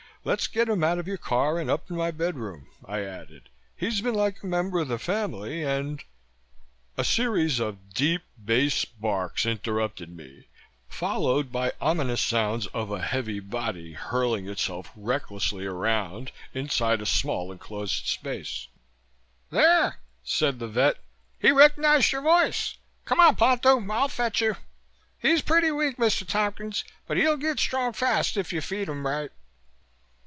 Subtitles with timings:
[0.23, 3.49] "Let's get him out of your car and up in my bedroom," I added.
[3.75, 6.03] "He's been like a member of the family and"
[6.97, 10.47] A series of deep bass backs interrupted me,
[10.87, 17.51] followed by ominous sounds of a heavy body hurling itself recklessly around inside a small
[17.51, 18.67] enclosed space.
[19.49, 20.97] "There!" said the vet.
[21.39, 22.77] "He recognized your voice.
[23.05, 23.83] Come on, Ponto.
[23.91, 24.55] I'll fetch you.
[25.17, 26.27] He's pretty weak, Mr.
[26.27, 29.31] Tompkins, but he'll get strong fast if you feed him right."